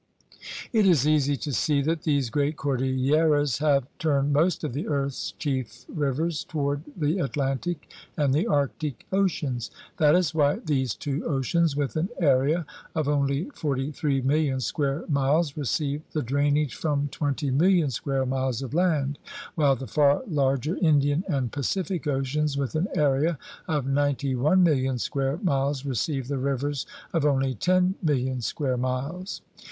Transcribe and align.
It 0.73 0.87
is 0.87 1.07
easy 1.07 1.37
to 1.37 1.53
see 1.53 1.79
that 1.83 2.01
these 2.01 2.31
great 2.31 2.57
cordilleras 2.57 3.59
have 3.59 3.85
turned 3.99 4.33
most 4.33 4.63
of 4.63 4.73
the 4.73 4.87
earth's 4.87 5.33
chief 5.37 5.85
rivers 5.87 6.43
toward 6.43 6.81
the 6.97 7.19
Atlantic 7.19 7.87
and 8.17 8.33
the 8.33 8.47
Arctic 8.47 9.05
Oceans. 9.11 9.69
That 9.97 10.15
is 10.15 10.33
why 10.33 10.55
these 10.65 10.95
two 10.95 11.23
oceans 11.27 11.75
with 11.75 11.95
an 11.97 12.09
area 12.19 12.65
of 12.95 13.07
only 13.07 13.51
forty 13.53 13.91
three 13.91 14.21
million 14.23 14.59
square 14.59 15.05
miles 15.07 15.55
receive 15.55 16.01
the 16.13 16.23
drainage 16.23 16.73
from 16.73 17.07
twenty 17.09 17.51
million 17.51 17.91
square 17.91 18.25
miles 18.25 18.63
of 18.63 18.73
land, 18.73 19.19
while 19.53 19.75
the 19.75 19.85
far 19.85 20.23
larger 20.27 20.77
Indian 20.77 21.23
and 21.27 21.51
Pacific 21.51 22.07
Oceans 22.07 22.57
with 22.57 22.73
an 22.73 22.87
area 22.95 23.37
of 23.67 23.85
ninety 23.85 24.33
one 24.33 24.63
million 24.63 24.97
square 24.97 25.37
miles 25.43 25.85
receive 25.85 26.27
the 26.27 26.39
rivers 26.39 26.87
of 27.13 27.23
only 27.23 27.53
ten 27.53 27.93
million 28.01 28.41
square 28.41 28.77
miles. 28.77 29.43